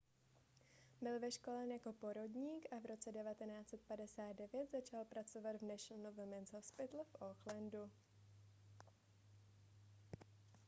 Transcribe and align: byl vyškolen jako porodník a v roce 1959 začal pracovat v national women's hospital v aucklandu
byl 1.01 1.19
vyškolen 1.19 1.71
jako 1.71 1.93
porodník 1.93 2.65
a 2.73 2.79
v 2.79 2.85
roce 2.85 3.11
1959 3.11 4.71
začal 4.71 5.05
pracovat 5.05 5.55
v 5.57 5.61
national 5.61 6.11
women's 6.13 6.51
hospital 6.53 6.99
v 7.03 7.21
aucklandu 7.21 7.91